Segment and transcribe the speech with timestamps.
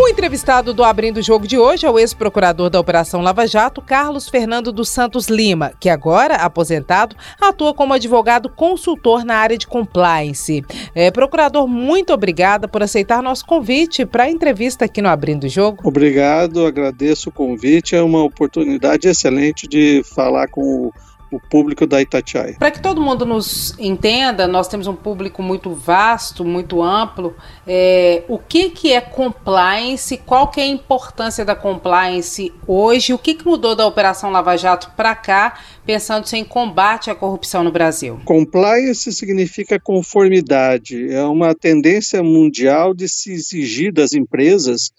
[0.00, 3.82] O entrevistado do Abrindo o Jogo de hoje é o ex-procurador da Operação Lava Jato,
[3.82, 9.66] Carlos Fernando dos Santos Lima, que agora, aposentado, atua como advogado consultor na área de
[9.66, 10.64] compliance.
[10.94, 15.48] É, procurador, muito obrigada por aceitar nosso convite para a entrevista aqui no Abrindo o
[15.48, 15.80] Jogo.
[15.82, 17.96] Obrigado, agradeço o convite.
[17.96, 20.92] É uma oportunidade excelente de falar com o
[21.30, 22.56] o público da Itatiaia.
[22.58, 27.34] Para que todo mundo nos entenda, nós temos um público muito vasto, muito amplo.
[27.66, 30.16] É, o que, que é compliance?
[30.18, 33.12] Qual que é a importância da compliance hoje?
[33.12, 37.62] O que, que mudou da Operação Lava Jato para cá, pensando-se em combate à corrupção
[37.62, 38.20] no Brasil?
[38.24, 41.12] Compliance significa conformidade.
[41.12, 44.90] É uma tendência mundial de se exigir das empresas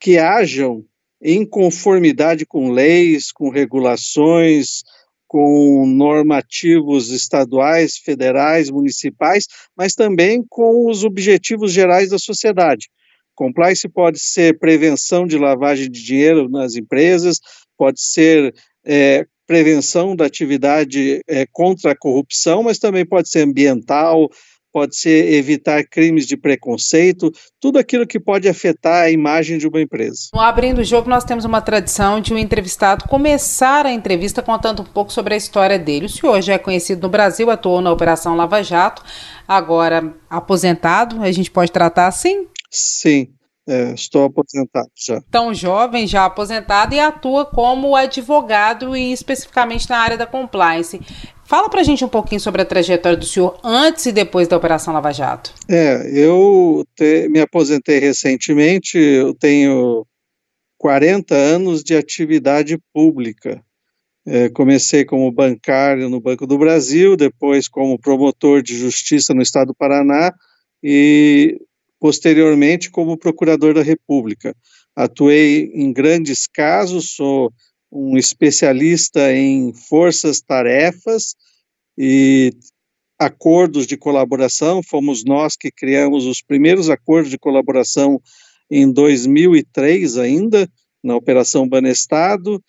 [0.00, 0.84] que hajam
[1.22, 4.82] em conformidade com leis, com regulações,
[5.26, 12.88] com normativos estaduais, federais, municipais, mas também com os objetivos gerais da sociedade.
[13.34, 17.38] Compliance pode ser prevenção de lavagem de dinheiro nas empresas,
[17.76, 24.28] pode ser é, prevenção da atividade é, contra a corrupção, mas também pode ser ambiental,
[24.76, 29.80] pode ser evitar crimes de preconceito, tudo aquilo que pode afetar a imagem de uma
[29.80, 30.28] empresa.
[30.34, 34.82] No Abrindo o Jogo, nós temos uma tradição de um entrevistado começar a entrevista contando
[34.82, 36.04] um pouco sobre a história dele.
[36.04, 39.02] O senhor já é conhecido no Brasil, atuou na Operação Lava Jato,
[39.48, 42.46] agora aposentado, a gente pode tratar assim?
[42.70, 43.28] Sim.
[43.68, 45.20] É, estou aposentado já.
[45.28, 51.00] Tão jovem, já aposentado e atua como advogado e especificamente na área da compliance.
[51.46, 54.92] Fala pra gente um pouquinho sobre a trajetória do senhor antes e depois da Operação
[54.92, 55.54] Lava Jato.
[55.68, 60.04] É, eu te, me aposentei recentemente, eu tenho
[60.76, 63.62] 40 anos de atividade pública.
[64.26, 69.68] É, comecei como bancário no Banco do Brasil, depois como promotor de justiça no Estado
[69.68, 70.34] do Paraná
[70.82, 71.60] e
[72.00, 74.52] posteriormente como procurador da República.
[74.96, 77.52] Atuei em grandes casos, sou
[77.90, 81.34] um especialista em forças-tarefas
[81.96, 82.52] e
[83.18, 84.82] acordos de colaboração.
[84.82, 88.20] Fomos nós que criamos os primeiros acordos de colaboração
[88.70, 90.68] em 2003 ainda,
[91.02, 92.62] na Operação Banestado.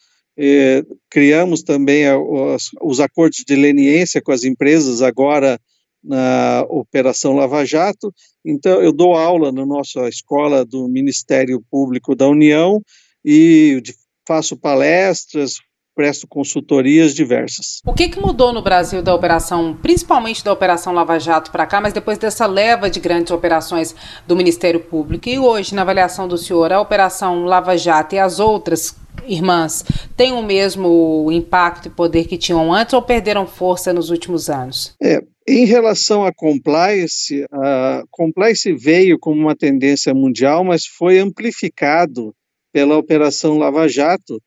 [1.09, 5.59] Criamos também os, os, acordos de leniência com as empresas agora
[6.03, 8.13] na Operação Lava Jato.
[8.45, 12.79] Então, eu dou aula na nossa escola do Ministério Público da União
[13.25, 13.81] e
[14.27, 15.55] faço palestras,
[15.95, 17.81] presto consultorias diversas.
[17.83, 21.81] O que, que mudou no Brasil da operação, principalmente da Operação Lava Jato para cá,
[21.81, 23.95] mas depois dessa leva de grandes operações
[24.27, 25.27] do Ministério Público?
[25.27, 28.95] E hoje, na avaliação do senhor, a Operação Lava Jato e as outras
[29.25, 29.83] irmãs
[30.15, 34.93] têm o mesmo impacto e poder que tinham antes ou perderam força nos últimos anos?
[35.01, 42.33] É, em relação à compliance, a compliance veio como uma tendência mundial, mas foi amplificado
[42.71, 44.41] pela Operação Lava Jato,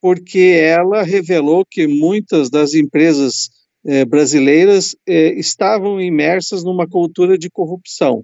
[0.00, 3.48] porque ela revelou que muitas das empresas
[3.84, 8.22] eh, brasileiras eh, estavam imersas numa cultura de corrupção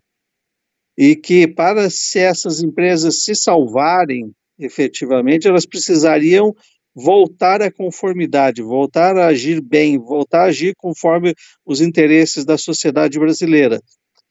[0.96, 6.54] e que para se essas empresas se salvarem efetivamente, elas precisariam
[6.94, 11.34] voltar à conformidade, voltar a agir bem, voltar a agir conforme
[11.66, 13.80] os interesses da sociedade brasileira.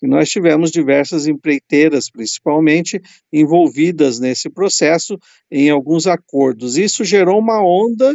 [0.03, 5.17] E nós tivemos diversas empreiteiras, principalmente, envolvidas nesse processo
[5.49, 6.75] em alguns acordos.
[6.75, 8.13] Isso gerou uma onda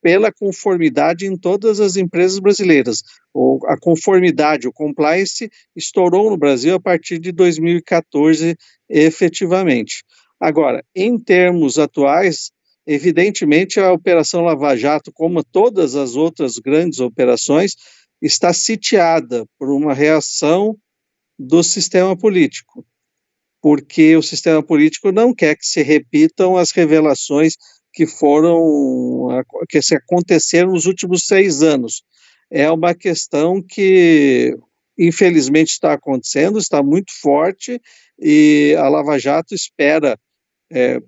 [0.00, 3.02] pela conformidade em todas as empresas brasileiras.
[3.34, 8.56] O, a conformidade, o compliance, estourou no Brasil a partir de 2014,
[8.88, 10.04] efetivamente.
[10.38, 12.52] Agora, em termos atuais,
[12.86, 17.74] evidentemente a Operação Lava Jato, como todas as outras grandes operações,
[18.22, 20.78] está sitiada por uma reação
[21.38, 22.86] do sistema político,
[23.60, 27.54] porque o sistema político não quer que se repitam as revelações
[27.92, 29.28] que foram
[29.68, 32.02] que se aconteceram nos últimos seis anos.
[32.50, 34.56] É uma questão que
[34.98, 37.80] infelizmente está acontecendo, está muito forte
[38.18, 40.18] e a Lava Jato espera,
[40.70, 41.00] é,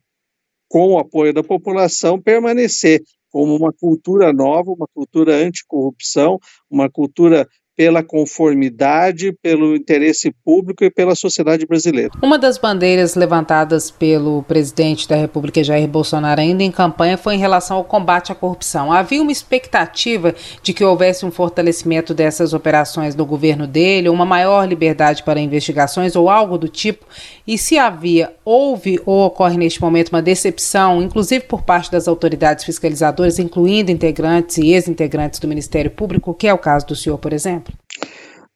[0.69, 3.00] com o apoio da população, permanecer
[3.31, 6.39] como uma cultura nova, uma cultura anticorrupção,
[6.71, 12.11] uma cultura pela conformidade, pelo interesse público e pela sociedade brasileira.
[12.23, 17.38] Uma das bandeiras levantadas pelo presidente da República, Jair Bolsonaro, ainda em campanha, foi em
[17.38, 18.90] relação ao combate à corrupção.
[18.90, 24.67] Havia uma expectativa de que houvesse um fortalecimento dessas operações do governo dele, uma maior
[24.67, 27.05] liberdade para investigações ou algo do tipo.
[27.46, 32.64] E se havia, houve ou ocorre neste momento uma decepção, inclusive por parte das autoridades
[32.64, 37.32] fiscalizadoras, incluindo integrantes e ex-integrantes do Ministério Público, que é o caso do senhor, por
[37.32, 37.66] exemplo?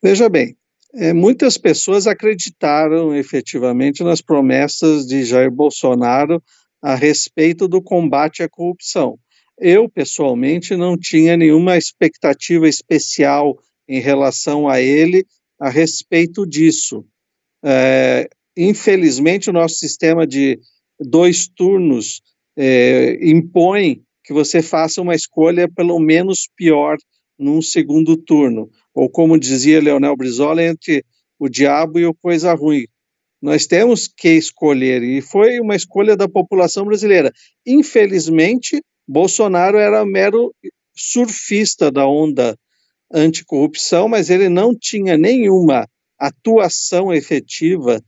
[0.02, 0.56] Veja bem,
[0.94, 6.42] é, muitas pessoas acreditaram efetivamente nas promessas de Jair Bolsonaro
[6.82, 9.18] a respeito do combate à corrupção.
[9.58, 15.26] Eu, pessoalmente, não tinha nenhuma expectativa especial em relação a ele
[15.60, 17.04] a respeito disso.
[17.62, 18.26] É,
[18.56, 20.58] infelizmente, o nosso sistema de
[20.98, 22.22] dois turnos
[22.56, 26.96] é, impõe que você faça uma escolha pelo menos pior
[27.38, 31.04] num segundo turno ou como dizia Leonel Brizola, entre
[31.38, 32.84] o diabo e o coisa ruim.
[33.40, 37.32] Nós temos que escolher, e foi uma escolha da população brasileira.
[37.66, 40.54] Infelizmente, Bolsonaro era mero
[40.94, 42.56] surfista da onda
[43.12, 45.88] anticorrupção, mas ele não tinha nenhuma
[46.18, 48.00] atuação efetiva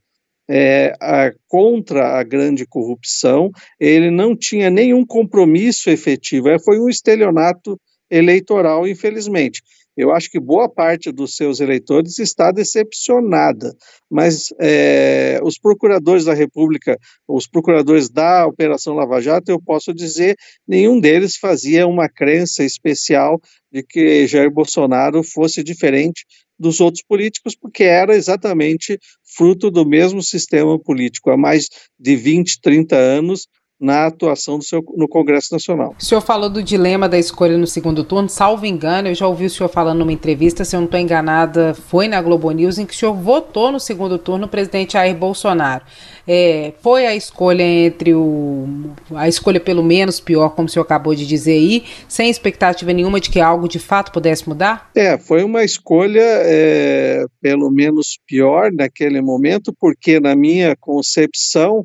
[0.48, 3.50] é, a, contra a grande corrupção,
[3.80, 7.80] ele não tinha nenhum compromisso efetivo, é, foi um estelionato
[8.10, 9.62] eleitoral, infelizmente.
[9.96, 13.74] Eu acho que boa parte dos seus eleitores está decepcionada,
[14.10, 16.96] mas é, os procuradores da República,
[17.28, 20.34] os procuradores da Operação Lava Jato, eu posso dizer,
[20.66, 23.40] nenhum deles fazia uma crença especial
[23.70, 26.24] de que Jair Bolsonaro fosse diferente
[26.58, 28.98] dos outros políticos, porque era exatamente
[29.36, 31.30] fruto do mesmo sistema político.
[31.30, 31.68] Há mais
[31.98, 33.46] de 20, 30 anos,
[33.82, 35.96] na atuação do seu, no Congresso Nacional.
[36.00, 39.46] O senhor falou do dilema da escolha no segundo turno, salvo engano, eu já ouvi
[39.46, 42.86] o senhor falando numa entrevista, se eu não estou enganada, foi na Globo News, em
[42.86, 45.82] que o senhor votou no segundo turno o presidente Jair Bolsonaro.
[46.26, 48.68] É, foi a escolha entre o.
[49.16, 53.18] a escolha pelo menos pior, como o senhor acabou de dizer aí, sem expectativa nenhuma
[53.18, 54.90] de que algo de fato pudesse mudar?
[54.94, 61.82] É, foi uma escolha é, pelo menos pior naquele momento, porque na minha concepção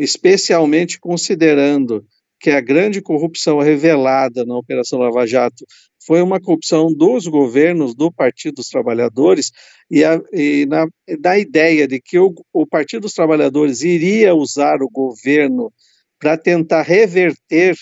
[0.00, 2.04] especialmente considerando
[2.40, 5.66] que a grande corrupção revelada na Operação Lava Jato
[6.06, 9.52] foi uma corrupção dos governos do Partido dos Trabalhadores
[9.90, 10.86] e, a, e na,
[11.18, 15.70] da ideia de que o, o Partido dos Trabalhadores iria usar o governo
[16.18, 17.76] para tentar reverter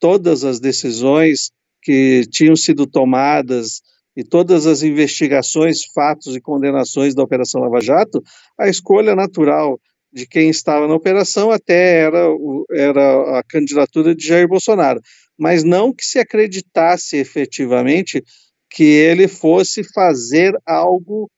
[0.00, 1.50] todas as decisões
[1.82, 3.82] que tinham sido tomadas
[4.16, 8.22] e todas as investigações, fatos e condenações da Operação Lava Jato,
[8.58, 9.78] a escolha natural
[10.14, 12.24] de quem estava na operação até era,
[12.70, 15.00] era a candidatura de Jair Bolsonaro,
[15.36, 18.22] mas não que se acreditasse efetivamente
[18.70, 21.28] que ele fosse fazer algo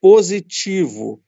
[0.00, 1.22] positivo.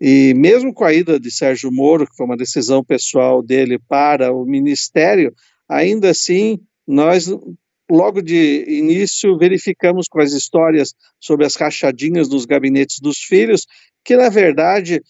[0.00, 4.32] E mesmo com a ida de Sérgio Moro, que foi uma decisão pessoal dele para
[4.32, 5.34] o ministério,
[5.68, 7.28] ainda assim, nós
[7.90, 13.66] logo de início verificamos com as histórias sobre as rachadinhas dos gabinetes dos filhos,
[14.04, 15.02] que na verdade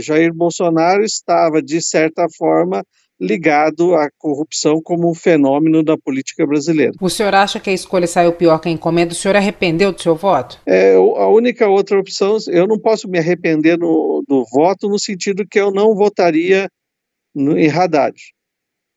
[0.00, 2.82] Jair Bolsonaro estava, de certa forma,
[3.20, 6.92] ligado à corrupção como um fenômeno da política brasileira.
[7.00, 9.12] O senhor acha que a escolha saiu pior que a encomenda?
[9.12, 10.60] O senhor arrependeu do seu voto?
[10.66, 15.46] É, a única outra opção, eu não posso me arrepender no, do voto no sentido
[15.48, 16.68] que eu não votaria
[17.34, 18.14] no, em Haddad.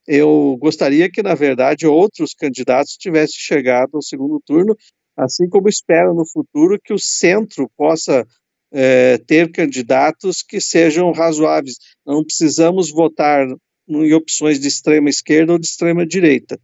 [0.06, 4.75] Eu gostaria que, na verdade, outros candidatos tivessem chegado ao segundo turno,
[5.15, 8.25] assim como espero no futuro que o centro possa
[8.71, 11.75] é, ter candidatos que sejam razoáveis.
[12.06, 13.48] Não precisamos votar
[13.88, 16.60] em opções de extrema esquerda ou de extrema direita.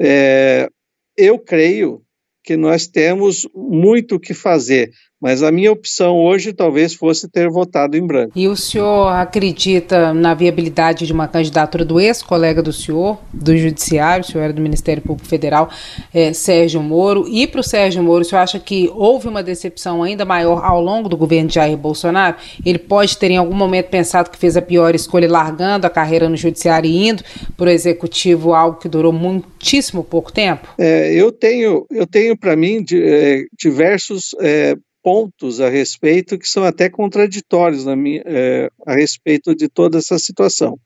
[0.00, 0.68] É,
[1.16, 2.02] eu creio
[2.44, 4.90] que nós temos muito o que fazer.
[5.20, 8.32] Mas a minha opção hoje talvez fosse ter votado em branco.
[8.36, 14.22] E o senhor acredita na viabilidade de uma candidatura do ex-colega do senhor, do Judiciário,
[14.22, 15.70] o senhor era do Ministério Público Federal,
[16.12, 20.02] é, Sérgio Moro, e para o Sérgio Moro, o senhor acha que houve uma decepção
[20.02, 22.36] ainda maior ao longo do governo de Jair Bolsonaro?
[22.64, 26.28] Ele pode ter em algum momento pensado que fez a pior escolha, largando a carreira
[26.28, 27.22] no Judiciário e indo
[27.56, 30.68] para o Executivo, algo que durou muitíssimo pouco tempo?
[30.78, 36.48] É, eu tenho, eu tenho para mim de, é, diversos é, pontos a respeito que
[36.48, 40.80] são até contraditórios minha, é, a respeito de toda essa situação.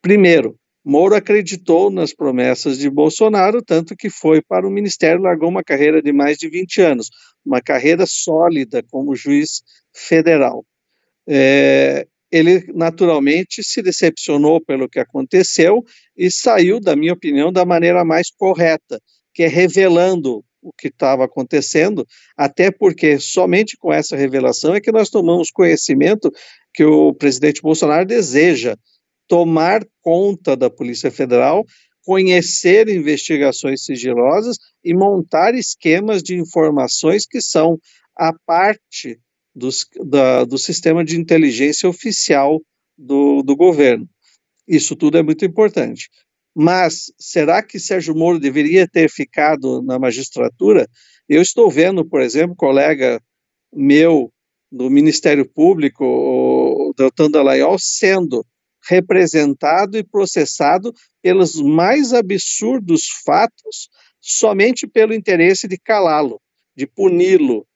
[0.00, 5.62] Primeiro, Moro acreditou nas promessas de Bolsonaro, tanto que foi para o ministério, largou uma
[5.62, 7.10] carreira de mais de 20 anos,
[7.44, 9.60] uma carreira sólida como juiz
[9.94, 10.64] federal.
[11.28, 15.84] É, ele naturalmente se decepcionou pelo que aconteceu
[16.16, 18.98] e saiu, da minha opinião, da maneira mais correta,
[19.34, 22.04] que é revelando o que estava acontecendo,
[22.36, 26.30] até porque somente com essa revelação é que nós tomamos conhecimento
[26.74, 28.76] que o presidente Bolsonaro deseja
[29.28, 31.64] tomar conta da Polícia Federal,
[32.04, 37.78] conhecer investigações sigilosas e montar esquemas de informações que são
[38.16, 39.18] a parte
[39.54, 42.60] dos, da, do sistema de inteligência oficial
[42.96, 44.08] do, do governo.
[44.66, 46.08] Isso tudo é muito importante.
[46.58, 50.88] Mas será que Sérgio Moro deveria ter ficado na magistratura?
[51.28, 53.20] Eu estou vendo, por exemplo, colega
[53.70, 54.32] meu
[54.72, 58.42] do Ministério Público, o Deltan Dallagnol, sendo
[58.88, 66.40] representado e processado pelos mais absurdos fatos somente pelo interesse de calá-lo,
[66.74, 67.66] de puni-lo,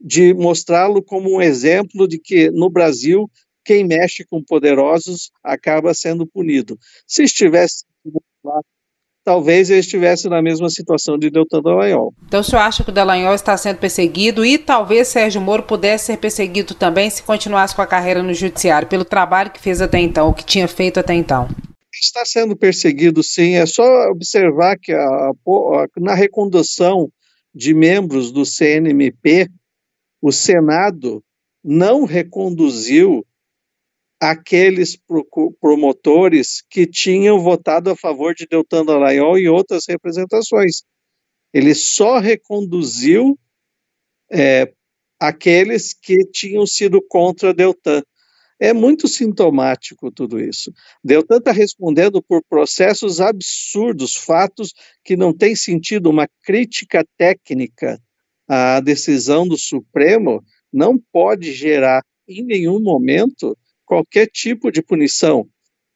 [0.00, 3.30] de mostrá-lo como um exemplo de que no Brasil
[3.62, 6.78] quem mexe com poderosos acaba sendo punido.
[7.06, 7.84] Se estivesse
[9.24, 12.12] talvez ele estivesse na mesma situação de Deltan Dallagnol.
[12.26, 16.06] Então o senhor acha que o Dallagnol está sendo perseguido e talvez Sérgio Moro pudesse
[16.06, 19.98] ser perseguido também se continuasse com a carreira no judiciário, pelo trabalho que fez até
[19.98, 21.48] então, o que tinha feito até então?
[21.94, 27.08] Está sendo perseguido sim, é só observar que a, a, na recondução
[27.54, 29.48] de membros do CNMP,
[30.20, 31.22] o Senado
[31.62, 33.24] não reconduziu
[34.22, 34.96] aqueles
[35.60, 40.84] promotores que tinham votado a favor de Deltan Dallagnol e outras representações.
[41.52, 43.36] Ele só reconduziu
[44.30, 44.72] é,
[45.18, 48.00] aqueles que tinham sido contra Deltan.
[48.60, 50.72] É muito sintomático tudo isso.
[51.02, 54.72] Deltan está respondendo por processos absurdos, fatos
[55.04, 56.08] que não têm sentido.
[56.08, 58.00] Uma crítica técnica
[58.46, 63.58] à decisão do Supremo não pode gerar em nenhum momento
[63.92, 65.46] qualquer tipo de punição.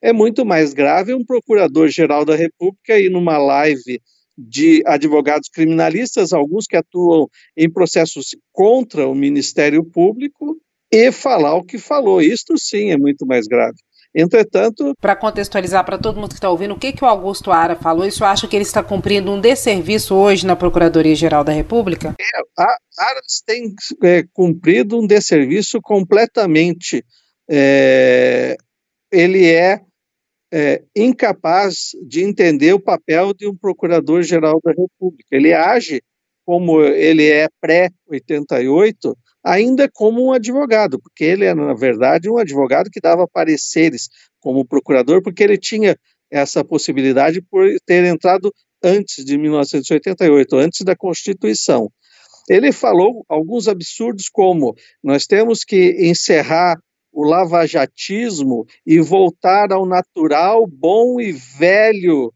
[0.03, 4.03] É muito mais grave um procurador-geral da República ir numa live
[4.37, 7.26] de advogados criminalistas, alguns que atuam
[7.57, 10.59] em processos contra o Ministério Público,
[10.93, 12.21] e falar o que falou.
[12.21, 13.79] Isto sim é muito mais grave.
[14.15, 14.93] Entretanto.
[15.00, 18.07] Para contextualizar para todo mundo que está ouvindo, o que, que o Augusto Ara falou?
[18.07, 22.15] Isso acha que ele está cumprindo um desserviço hoje na Procuradoria-Geral da República?
[22.21, 27.03] É, a Aras tem é, cumprido um desserviço completamente
[27.49, 28.57] é,
[29.12, 29.81] ele é,
[30.53, 35.29] é, incapaz de entender o papel de um procurador-geral da República.
[35.31, 36.03] Ele age
[36.45, 42.88] como ele é pré-88, ainda como um advogado, porque ele é, na verdade, um advogado
[42.88, 44.09] que dava pareceres
[44.41, 45.97] como procurador, porque ele tinha
[46.31, 51.91] essa possibilidade por ter entrado antes de 1988, antes da Constituição.
[52.49, 56.79] Ele falou alguns absurdos como nós temos que encerrar
[57.16, 62.30] o lavajatismo e voltar ao natural, bom e velho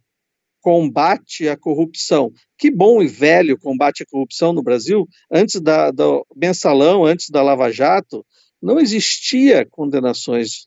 [0.63, 2.33] combate à corrupção.
[2.57, 5.07] Que bom e velho combate à corrupção no Brasil?
[5.31, 8.25] Antes da, do mensalão, antes da Lava Jato,
[8.61, 10.67] não existia condenações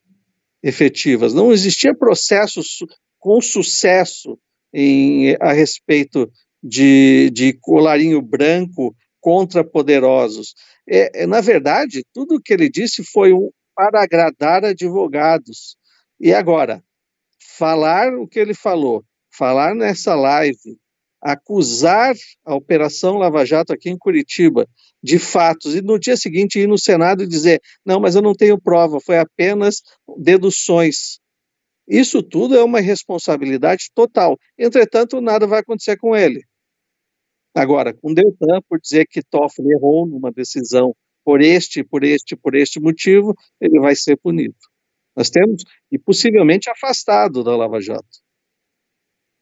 [0.62, 2.86] efetivas, não existia processos
[3.18, 4.38] com sucesso
[4.72, 10.54] em, a respeito de, de colarinho branco contra poderosos.
[10.88, 15.76] É, é, na verdade, tudo o que ele disse foi um, para agradar advogados.
[16.20, 16.84] E agora,
[17.58, 20.78] falar o que ele falou, falar nessa live,
[21.22, 22.14] acusar
[22.46, 24.68] a Operação Lava Jato aqui em Curitiba
[25.02, 28.34] de fatos e no dia seguinte ir no Senado e dizer: não, mas eu não
[28.34, 29.82] tenho prova, foi apenas
[30.18, 31.20] deduções.
[31.88, 34.38] Isso tudo é uma responsabilidade total.
[34.58, 36.42] Entretanto, nada vai acontecer com ele.
[37.56, 42.56] Agora, com Deltan, por dizer que Toffoli errou numa decisão por este, por este, por
[42.56, 44.56] este motivo, ele vai ser punido.
[45.16, 48.24] Nós temos, e possivelmente afastado da Lava Jato.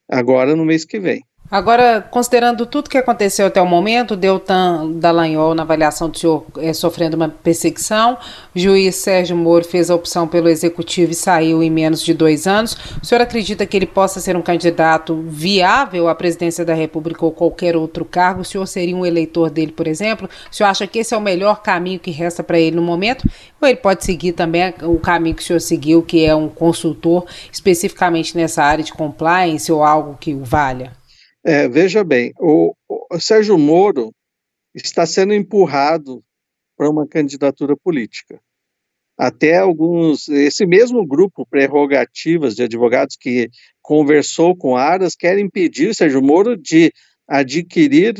[0.09, 1.23] Agora, no mês que vem.
[1.51, 6.71] Agora, considerando tudo que aconteceu até o momento, Deltan Dallagnol, na avaliação do senhor, é,
[6.71, 8.17] sofrendo uma perseguição,
[8.55, 12.47] o juiz Sérgio Moro fez a opção pelo executivo e saiu em menos de dois
[12.47, 12.77] anos.
[13.03, 17.33] O senhor acredita que ele possa ser um candidato viável à presidência da República ou
[17.33, 18.43] qualquer outro cargo?
[18.43, 20.29] O senhor seria um eleitor dele, por exemplo?
[20.49, 23.29] O senhor acha que esse é o melhor caminho que resta para ele no momento?
[23.61, 27.25] Ou ele pode seguir também o caminho que o senhor seguiu, que é um consultor
[27.51, 31.00] especificamente nessa área de compliance ou algo que o valha?
[31.43, 34.13] É, veja bem, o, o Sérgio Moro
[34.75, 36.23] está sendo empurrado
[36.77, 38.39] para uma candidatura política.
[39.17, 43.49] Até alguns, esse mesmo grupo prerrogativas de advogados que
[43.81, 46.91] conversou com Aras quer impedir Sérgio Moro de
[47.27, 48.15] adquirir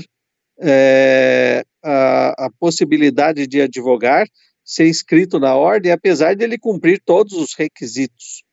[0.60, 4.28] é, a, a possibilidade de advogar,
[4.64, 8.44] ser inscrito na ordem, apesar de ele cumprir todos os requisitos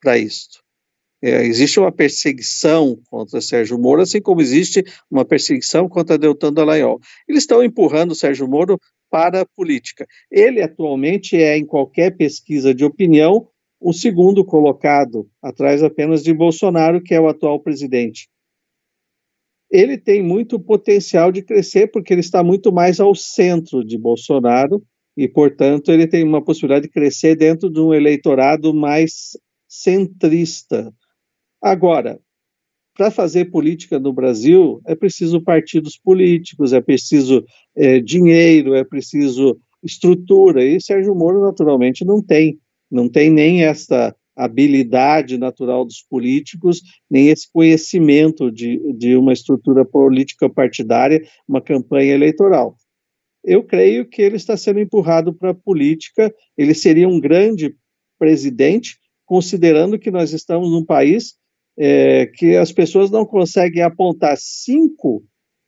[0.00, 0.62] para isso.
[1.20, 7.00] É, existe uma perseguição contra Sérgio Moro, assim como existe uma perseguição contra Deltan Dallagnol.
[7.28, 8.78] Eles estão empurrando Sérgio Moro
[9.10, 10.06] para a política.
[10.30, 13.48] Ele atualmente é, em qualquer pesquisa de opinião,
[13.80, 18.28] o segundo colocado, atrás apenas de Bolsonaro, que é o atual presidente.
[19.70, 24.82] Ele tem muito potencial de crescer, porque ele está muito mais ao centro de Bolsonaro,
[25.16, 29.36] e, portanto, ele tem uma possibilidade de crescer dentro de um eleitorado mais
[29.68, 30.92] centrista.
[31.60, 32.20] Agora,
[32.98, 37.44] para fazer política no Brasil, é preciso partidos políticos, é preciso
[37.76, 42.58] é, dinheiro, é preciso estrutura, e Sérgio Moro, naturalmente, não tem.
[42.90, 49.84] Não tem nem essa habilidade natural dos políticos, nem esse conhecimento de, de uma estrutura
[49.84, 52.76] política partidária, uma campanha eleitoral.
[53.44, 57.74] Eu creio que ele está sendo empurrado para a política, ele seria um grande
[58.18, 58.96] presidente,
[59.26, 61.34] considerando que nós estamos num país
[61.78, 65.22] é, que as pessoas não conseguem apontar cinco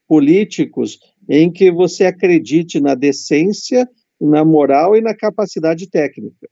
[0.07, 0.99] políticos
[1.29, 3.87] em que você acredite na decência,
[4.19, 6.49] na moral e na capacidade técnica.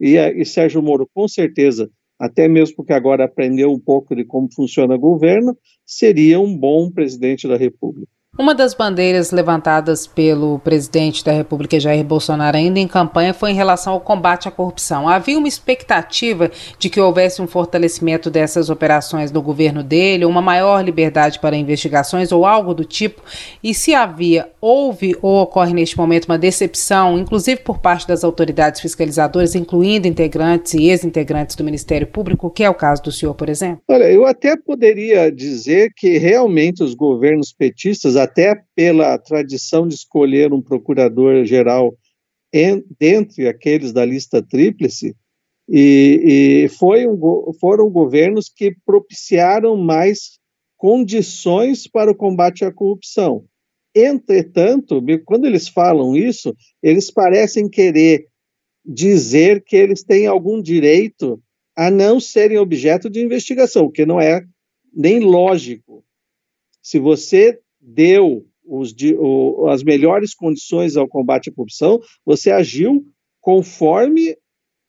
[0.00, 4.48] E, e Sérgio Moro, com certeza, até mesmo porque agora aprendeu um pouco de como
[4.54, 8.12] funciona o governo, seria um bom presidente da República.
[8.38, 13.54] Uma das bandeiras levantadas pelo presidente da República Jair Bolsonaro ainda em campanha foi em
[13.54, 15.08] relação ao combate à corrupção.
[15.08, 20.82] Havia uma expectativa de que houvesse um fortalecimento dessas operações no governo dele, uma maior
[20.82, 23.20] liberdade para investigações ou algo do tipo.
[23.62, 28.80] E se havia, houve ou ocorre neste momento uma decepção, inclusive por parte das autoridades
[28.80, 33.48] fiscalizadoras, incluindo integrantes e ex-integrantes do Ministério Público, que é o caso do senhor, por
[33.48, 33.82] exemplo?
[33.88, 40.52] Olha, eu até poderia dizer que realmente os governos petistas até pela tradição de escolher
[40.52, 41.96] um procurador-geral
[42.98, 45.14] dentre aqueles da lista tríplice,
[45.68, 47.18] e, e foi um,
[47.60, 50.38] foram governos que propiciaram mais
[50.76, 53.44] condições para o combate à corrupção.
[53.94, 58.26] Entretanto, quando eles falam isso, eles parecem querer
[58.84, 61.40] dizer que eles têm algum direito
[61.76, 64.44] a não serem objeto de investigação, o que não é
[64.92, 66.04] nem lógico.
[66.82, 67.60] Se você
[67.94, 73.04] deu os, o, as melhores condições ao combate à corrupção, você agiu
[73.40, 74.36] conforme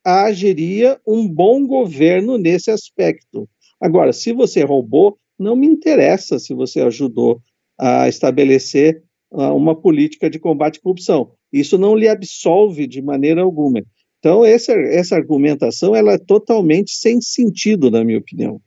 [0.04, 3.48] agiria um bom governo nesse aspecto.
[3.80, 7.42] Agora, se você roubou, não me interessa se você ajudou
[7.80, 11.32] a estabelecer uh, uma política de combate à corrupção.
[11.52, 13.82] Isso não lhe absolve de maneira alguma.
[14.20, 18.62] Então, essa, essa argumentação ela é totalmente sem sentido, na minha opinião.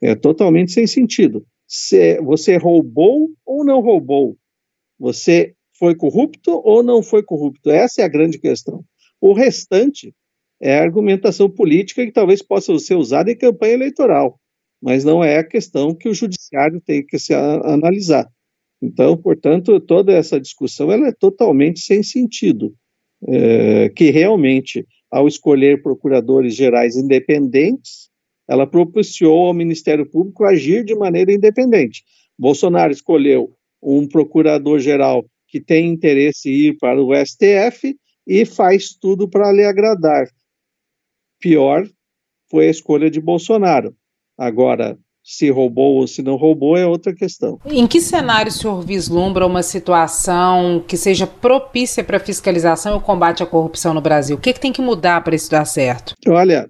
[0.00, 1.59] É totalmente sem sentido se
[2.22, 4.36] você roubou ou não roubou,
[4.98, 7.70] você foi corrupto ou não foi corrupto.
[7.70, 8.84] Essa é a grande questão.
[9.20, 10.14] O restante
[10.60, 14.38] é argumentação política que talvez possa ser usada em campanha eleitoral,
[14.82, 18.28] mas não é a questão que o judiciário tem que se analisar.
[18.82, 22.74] Então, portanto, toda essa discussão ela é totalmente sem sentido.
[23.28, 28.09] É, que realmente, ao escolher procuradores gerais independentes,
[28.50, 32.02] ela propiciou ao Ministério Público agir de maneira independente.
[32.36, 39.28] Bolsonaro escolheu um procurador-geral que tem interesse em ir para o STF e faz tudo
[39.28, 40.26] para lhe agradar.
[41.38, 41.88] Pior
[42.50, 43.94] foi a escolha de Bolsonaro.
[44.36, 47.60] Agora, se roubou ou se não roubou é outra questão.
[47.64, 52.98] Em que cenário o senhor vislumbra uma situação que seja propícia para a fiscalização e
[52.98, 54.36] o combate à corrupção no Brasil?
[54.36, 56.16] O que, é que tem que mudar para isso dar certo?
[56.26, 56.68] Olha,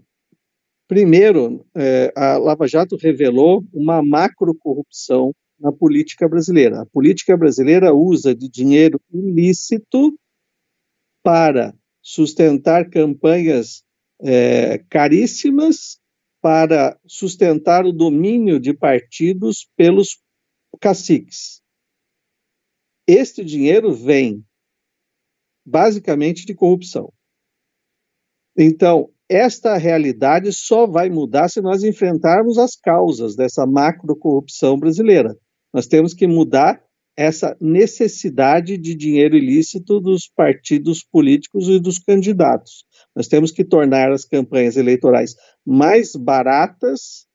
[0.90, 6.82] Primeiro, é, a Lava Jato revelou uma macro corrupção na política brasileira.
[6.82, 10.18] A política brasileira usa de dinheiro ilícito
[11.22, 11.72] para
[12.02, 13.84] sustentar campanhas
[14.20, 16.00] é, caríssimas,
[16.42, 20.20] para sustentar o domínio de partidos pelos
[20.80, 21.62] caciques.
[23.06, 24.44] Este dinheiro vem
[25.64, 27.12] basicamente de corrupção.
[28.56, 35.36] Então, esta realidade só vai mudar se nós enfrentarmos as causas dessa macro corrupção brasileira.
[35.72, 36.82] Nós temos que mudar
[37.16, 42.84] essa necessidade de dinheiro ilícito dos partidos políticos e dos candidatos.
[43.14, 47.26] Nós temos que tornar as campanhas eleitorais mais baratas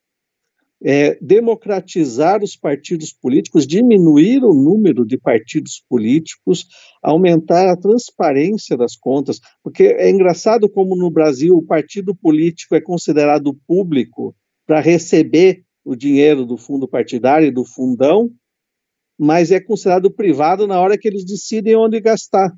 [0.88, 6.68] é, democratizar os partidos políticos, diminuir o número de partidos políticos,
[7.02, 12.82] aumentar a transparência das contas, porque é engraçado como no Brasil o partido político é
[12.82, 14.36] considerado público
[14.68, 18.32] para receber o dinheiro do fundo partidário e do fundão,
[19.18, 22.56] mas é considerado privado na hora que eles decidem onde gastar.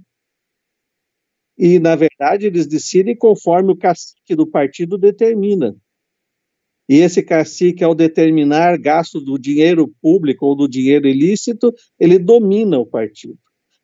[1.57, 5.73] E, na verdade, eles decidem conforme o cacique do partido determina.
[6.89, 12.79] E esse cacique, ao determinar gasto do dinheiro público ou do dinheiro ilícito, ele domina
[12.79, 13.37] o partido.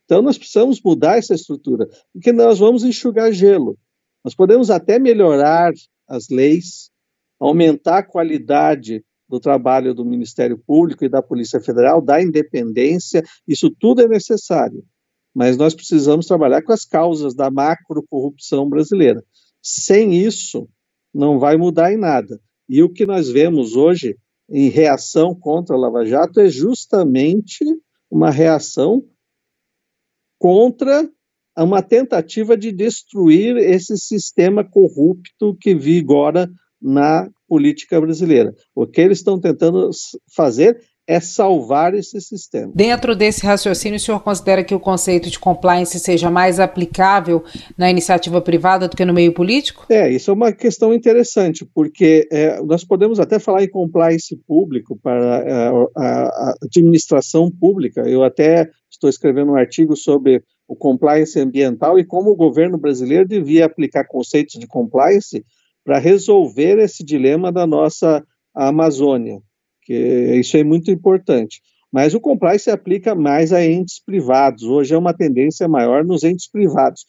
[0.06, 3.78] Então, nós precisamos mudar essa estrutura, porque nós vamos enxugar gelo.
[4.24, 5.74] Nós podemos até melhorar
[6.08, 6.90] as leis,
[7.40, 13.70] aumentar a qualidade do trabalho do Ministério Público e da Polícia Federal, da independência, isso
[13.70, 14.84] tudo é necessário.
[15.34, 19.24] Mas nós precisamos trabalhar com as causas da macro-corrupção brasileira.
[19.62, 20.70] Sem isso,
[21.14, 22.40] não vai mudar em nada.
[22.68, 24.18] E o que nós vemos hoje
[24.50, 27.64] em reação contra a Lava Jato é justamente
[28.10, 29.04] uma reação
[30.40, 31.10] contra
[31.58, 36.50] uma tentativa de destruir esse sistema corrupto que vigora
[36.82, 38.54] na política brasileira.
[38.76, 39.90] O que eles estão tentando
[40.36, 42.72] fazer é salvar esse sistema.
[42.74, 47.44] Dentro desse raciocínio, o senhor considera que o conceito de compliance seja mais aplicável
[47.78, 49.86] na iniciativa privada do que no meio político?
[49.90, 54.98] É, isso é uma questão interessante, porque é, nós podemos até falar em compliance público
[55.02, 58.02] para a, é, a, a administração pública.
[58.08, 63.28] Eu até estou escrevendo um artigo sobre o compliance ambiental e como o governo brasileiro
[63.28, 65.44] devia aplicar conceitos de compliance
[65.84, 68.24] para resolver esse dilema da nossa
[68.56, 69.42] Amazônia,
[69.86, 69.94] que
[70.40, 71.62] isso é muito importante.
[71.92, 74.64] Mas o compliance se aplica mais a entes privados.
[74.64, 77.06] Hoje é uma tendência maior nos entes privados.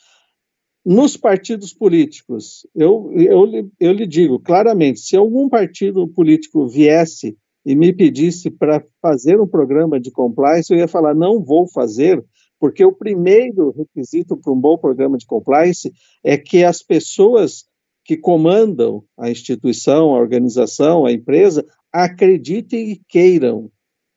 [0.85, 7.35] Nos partidos políticos, eu, eu, eu lhe digo claramente: se algum partido político viesse
[7.65, 12.23] e me pedisse para fazer um programa de compliance, eu ia falar: não vou fazer,
[12.61, 15.91] porque o primeiro requisito para um bom programa de compliance
[16.23, 17.65] é que as pessoas
[18.05, 23.71] que comandam a instituição, a organização, a empresa, acreditem e queiram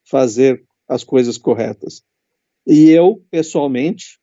[0.09, 2.01] fazer as coisas corretas.
[2.65, 4.19] E eu, pessoalmente,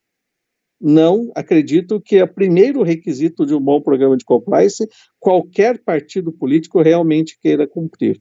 [0.81, 4.87] não acredito que é o primeiro requisito de um bom programa de compliance
[5.21, 8.21] qualquer partido político realmente queira cumprir.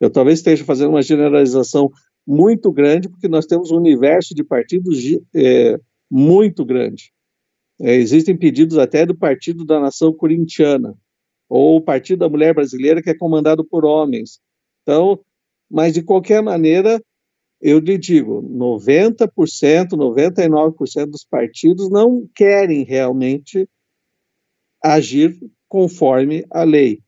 [0.00, 1.88] Eu talvez esteja fazendo uma generalização
[2.26, 4.98] muito grande, porque nós temos um universo de partidos
[5.34, 5.78] é,
[6.10, 7.12] muito grande.
[7.80, 10.96] É, existem pedidos até do Partido da Nação Corintiana,
[11.48, 14.40] ou o Partido da Mulher Brasileira, que é comandado por homens.
[14.84, 15.18] Então,
[15.70, 17.02] mas de qualquer maneira,
[17.60, 23.68] eu lhe digo, 90%, 99% dos partidos não querem realmente
[24.82, 25.34] agir
[25.66, 27.00] conforme a lei.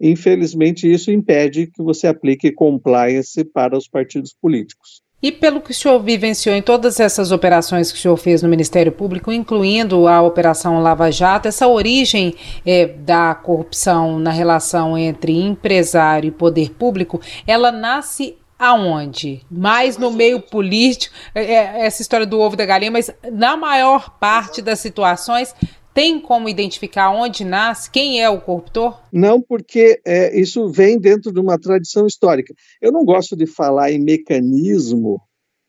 [0.00, 5.03] Infelizmente, isso impede que você aplique compliance para os partidos políticos.
[5.24, 8.48] E pelo que o senhor vivenciou em todas essas operações que o senhor fez no
[8.50, 12.34] Ministério Público, incluindo a Operação Lava Jato, essa origem
[12.66, 19.40] é, da corrupção na relação entre empresário e poder público, ela nasce aonde?
[19.50, 24.60] Mais no meio político, é, essa história do ovo da galinha, mas na maior parte
[24.60, 25.54] das situações
[25.94, 29.00] tem como identificar onde nasce, quem é o corruptor?
[29.12, 32.52] Não, porque é, isso vem dentro de uma tradição histórica.
[32.82, 35.20] Eu não gosto de falar em mecanismo,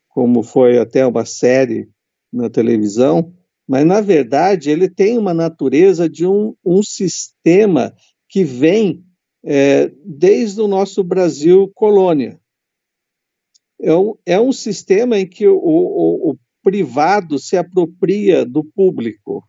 [0.08, 1.88] como foi até uma série
[2.32, 3.32] na televisão,
[3.68, 7.94] mas na verdade ele tem uma natureza de um, um sistema
[8.28, 9.04] que vem
[9.44, 12.40] é, desde o nosso Brasil colônia.
[13.80, 19.44] É um, é um sistema em que o, o, o privado se apropria do público.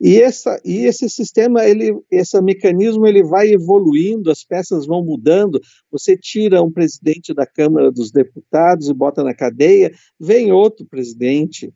[0.00, 5.60] E, essa, e esse sistema, ele, esse mecanismo, ele vai evoluindo, as peças vão mudando.
[5.90, 11.72] Você tira um presidente da Câmara dos Deputados e bota na cadeia, vem outro presidente,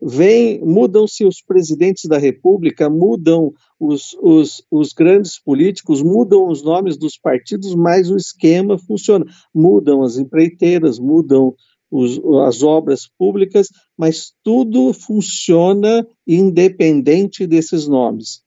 [0.00, 6.96] vem, mudam-se os presidentes da República, mudam os, os, os grandes políticos, mudam os nomes
[6.96, 9.26] dos partidos, mas o esquema funciona.
[9.54, 11.54] Mudam as empreiteiras, mudam
[11.90, 18.42] os, as obras públicas, mas tudo funciona independente desses nomes.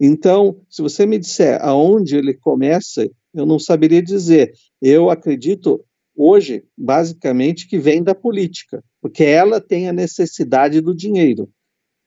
[0.00, 4.52] Então, se você me disser aonde ele começa, eu não saberia dizer.
[4.80, 5.84] Eu acredito
[6.16, 11.48] hoje, basicamente, que vem da política, porque ela tem a necessidade do dinheiro.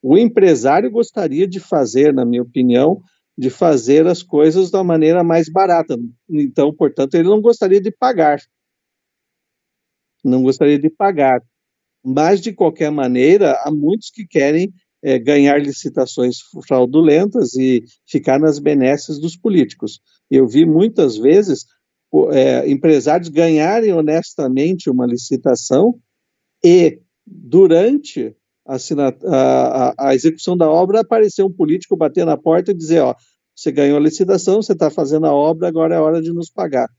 [0.01, 3.01] O empresário gostaria de fazer, na minha opinião,
[3.37, 5.97] de fazer as coisas da maneira mais barata.
[6.29, 8.39] Então, portanto, ele não gostaria de pagar
[10.27, 11.41] não gostaria de pagar.
[12.03, 14.71] Mas, de qualquer maneira, há muitos que querem
[15.03, 19.99] é, ganhar licitações fraudulentas e ficar nas benesses dos políticos.
[20.29, 21.65] Eu vi muitas vezes
[22.31, 25.95] é, empresários ganharem honestamente uma licitação
[26.63, 28.35] e, durante
[28.67, 28.77] a,
[29.27, 33.13] a, a, execução da obra, aparecer um político bater na porta e dizer: Ó,
[33.55, 36.89] você ganhou a licitação, você está fazendo a obra, agora é hora de nos pagar.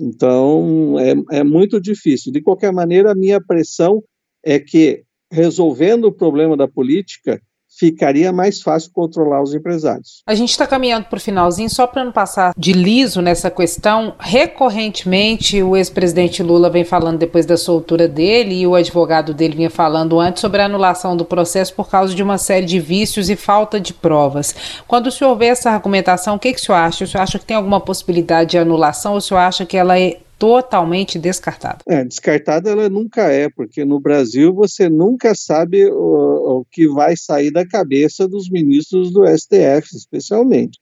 [0.00, 2.30] Então, é, é muito difícil.
[2.32, 4.02] De qualquer maneira, a minha pressão
[4.44, 10.22] é que, resolvendo o problema da política, ficaria mais fácil controlar os empresários.
[10.26, 14.14] A gente está caminhando para o finalzinho, só para não passar de liso nessa questão.
[14.18, 19.70] Recorrentemente, o ex-presidente Lula vem falando depois da soltura dele e o advogado dele vinha
[19.70, 23.36] falando antes sobre a anulação do processo por causa de uma série de vícios e
[23.36, 24.54] falta de provas.
[24.86, 27.04] Quando o senhor vê essa argumentação, o que, que o senhor acha?
[27.04, 29.98] O senhor acha que tem alguma possibilidade de anulação ou o senhor acha que ela
[29.98, 31.78] é totalmente descartada.
[31.86, 37.16] É, descartada ela nunca é, porque no Brasil você nunca sabe o, o que vai
[37.16, 40.78] sair da cabeça dos ministros do STF, especialmente.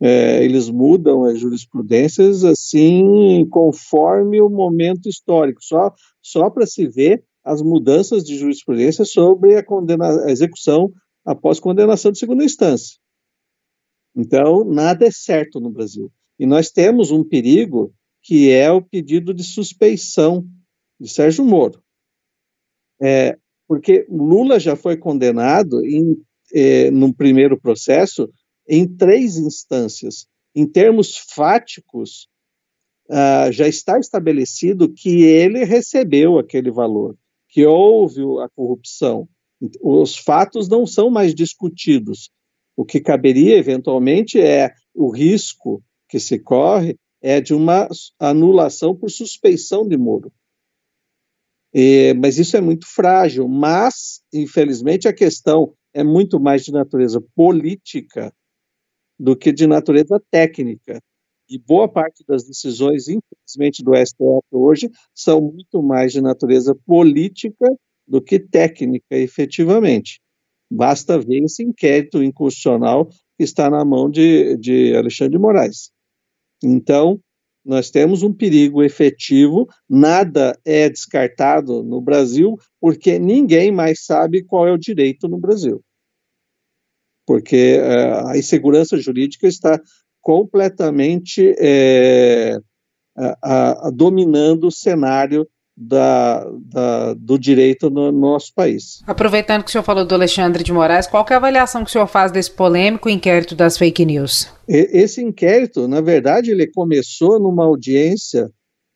[0.00, 7.24] É, eles mudam as jurisprudências assim conforme o momento histórico, só, só para se ver
[7.44, 10.90] as mudanças de jurisprudência sobre a, condena, a execução
[11.24, 12.96] após condenação de segunda instância.
[14.16, 16.10] Então, nada é certo no Brasil.
[16.38, 17.92] E nós temos um perigo
[18.24, 20.44] que é o pedido de suspeição
[20.98, 21.80] de Sérgio Moro.
[23.00, 23.36] É,
[23.68, 26.16] porque Lula já foi condenado em,
[26.52, 28.28] é, no primeiro processo
[28.66, 30.26] em três instâncias.
[30.54, 32.28] Em termos fáticos,
[33.10, 37.16] ah, já está estabelecido que ele recebeu aquele valor,
[37.48, 39.28] que houve a corrupção.
[39.82, 42.30] Os fatos não são mais discutidos.
[42.76, 47.88] O que caberia, eventualmente, é o risco que se corre é de uma
[48.20, 50.30] anulação por suspeição de Moro.
[51.72, 53.48] É, mas isso é muito frágil.
[53.48, 58.30] Mas, infelizmente, a questão é muito mais de natureza política
[59.18, 61.00] do que de natureza técnica.
[61.48, 67.74] E boa parte das decisões, infelizmente, do STF hoje são muito mais de natureza política
[68.06, 70.20] do que técnica, efetivamente.
[70.70, 73.08] Basta ver esse inquérito inconstitucional
[73.38, 75.93] que está na mão de, de Alexandre de Moraes.
[76.64, 77.20] Então,
[77.64, 84.68] nós temos um perigo efetivo, nada é descartado no Brasil, porque ninguém mais sabe qual
[84.68, 85.82] é o direito no Brasil.
[87.26, 89.80] Porque uh, a insegurança jurídica está
[90.20, 92.58] completamente é,
[93.16, 99.02] a, a, dominando o cenário da, da, do direito no, nosso país.
[99.06, 101.92] Aproveitando que o senhor falou do Alexandre de Moraes, qual é a avaliação que o
[101.92, 104.48] senhor faz desse polêmico inquérito das fake news?
[104.68, 108.50] Esse inquérito, na verdade, ele começou numa audiência,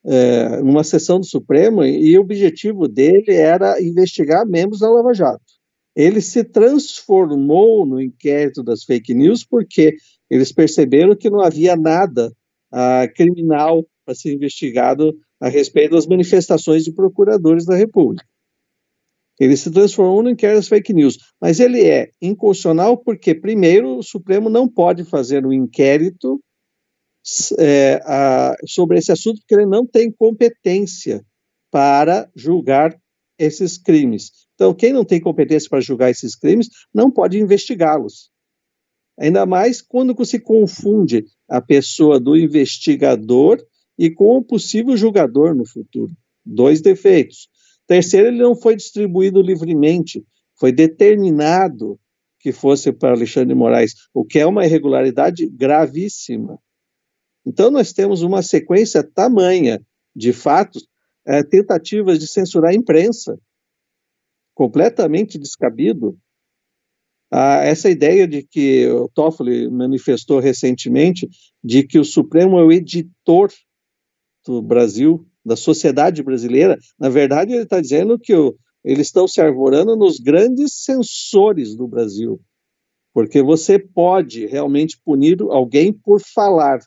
[0.06, 5.42] é, numa sessão do Supremo, e o objetivo dele era investigar membros da Lava Jato.
[5.96, 9.96] Ele se transformou no inquérito das fake news porque
[10.30, 12.32] eles perceberam que não havia nada
[12.72, 18.27] ah, criminal para ser investigado a respeito das manifestações de procuradores da República.
[19.38, 24.03] Ele se transformou no inquérito das fake news, mas ele é inconstitucional porque, primeiro, o
[24.03, 26.40] Supremo não pode fazer um inquérito
[27.59, 31.24] é, a, sobre esse assunto porque ele não tem competência
[31.70, 32.98] para julgar
[33.38, 34.33] esses crimes.
[34.55, 38.31] Então, quem não tem competência para julgar esses crimes não pode investigá-los.
[39.18, 43.59] Ainda mais quando se confunde a pessoa do investigador
[43.98, 46.12] e com o possível julgador no futuro.
[46.46, 47.48] Dois defeitos.
[47.87, 50.24] Terceiro, ele não foi distribuído livremente,
[50.58, 51.98] foi determinado
[52.38, 56.58] que fosse para Alexandre de Moraes, o que é uma irregularidade gravíssima.
[57.44, 59.82] Então, nós temos uma sequência tamanha
[60.14, 60.87] de fatos,
[61.26, 63.38] é, tentativas de censurar a imprensa,
[64.54, 66.16] completamente descabido.
[67.30, 71.28] Ah, essa ideia de que o Toffoli manifestou recentemente,
[71.62, 73.50] de que o Supremo é o editor
[74.46, 79.40] do Brasil, da sociedade brasileira, na verdade ele está dizendo que o, eles estão se
[79.40, 82.40] arvorando nos grandes censores do Brasil,
[83.12, 86.79] porque você pode realmente punir alguém por falar,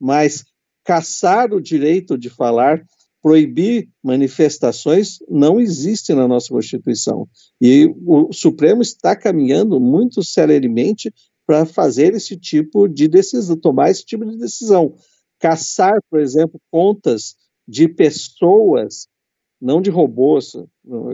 [0.00, 0.44] mas
[0.84, 2.82] caçar o direito de falar,
[3.22, 7.28] proibir manifestações, não existe na nossa Constituição.
[7.60, 11.12] E o Supremo está caminhando muito seriamente
[11.44, 14.94] para fazer esse tipo de decisão, tomar esse tipo de decisão
[15.38, 17.34] caçar, por exemplo, contas
[17.66, 19.08] de pessoas,
[19.60, 20.52] não de robôs,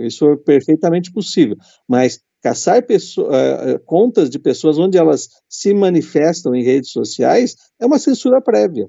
[0.05, 1.57] isso é perfeitamente possível,
[1.89, 7.87] mas caçar pessoa, uh, contas de pessoas onde elas se manifestam em redes sociais é
[7.87, 8.89] uma censura prévia.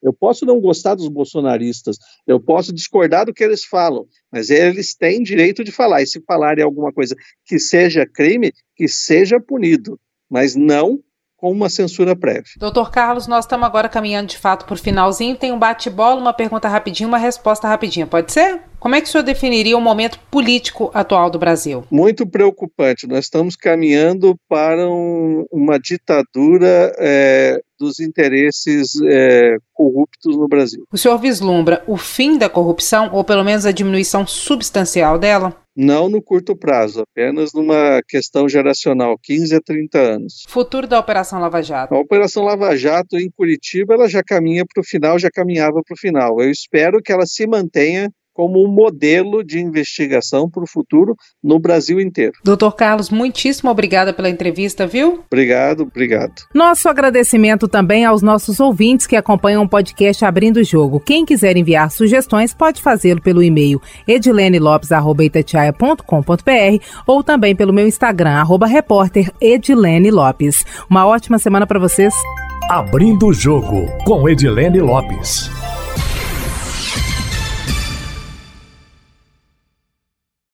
[0.00, 4.94] Eu posso não gostar dos bolsonaristas, eu posso discordar do que eles falam, mas eles
[4.94, 6.02] têm direito de falar.
[6.02, 11.02] E se falarem alguma coisa que seja crime, que seja punido, mas não
[11.38, 12.52] com uma censura prévia.
[12.58, 15.36] Doutor Carlos, nós estamos agora caminhando de fato por finalzinho.
[15.36, 18.06] Tem um bate-bola, uma pergunta rapidinha, uma resposta rapidinha.
[18.06, 18.60] Pode ser?
[18.80, 21.84] Como é que o senhor definiria o momento político atual do Brasil?
[21.90, 23.06] Muito preocupante.
[23.06, 30.84] Nós estamos caminhando para um, uma ditadura é, dos interesses é, corruptos no Brasil.
[30.92, 35.56] O senhor vislumbra o fim da corrupção ou pelo menos a diminuição substancial dela?
[35.78, 40.44] Não no curto prazo, apenas numa questão geracional, 15 a 30 anos.
[40.48, 41.94] Futuro da Operação Lava Jato.
[41.94, 45.94] A Operação Lava Jato em Curitiba, ela já caminha para o final, já caminhava para
[45.94, 46.40] o final.
[46.40, 51.58] Eu espero que ela se mantenha como um modelo de investigação para o futuro no
[51.58, 52.34] Brasil inteiro.
[52.44, 55.24] Doutor Carlos, muitíssimo obrigada pela entrevista, viu?
[55.26, 56.34] Obrigado, obrigado.
[56.54, 61.00] Nosso agradecimento também aos nossos ouvintes que acompanham o podcast Abrindo o Jogo.
[61.00, 68.68] Quem quiser enviar sugestões pode fazê-lo pelo e-mail edilenelopes.com.br ou também pelo meu Instagram, arroba
[68.68, 70.64] repórter Edilene Lopes.
[70.88, 72.14] Uma ótima semana para vocês.
[72.70, 75.50] Abrindo o Jogo com Edilene Lopes.